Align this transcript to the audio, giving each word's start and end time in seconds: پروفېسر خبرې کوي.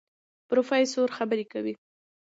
پروفېسر 0.49 1.07
خبرې 1.17 1.45
کوي. 1.51 1.73